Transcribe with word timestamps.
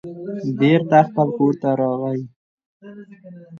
بېرته 0.59 0.97
خپل 1.07 1.27
کور 1.37 1.53
ته 1.61 1.69
راغی. 1.79 2.21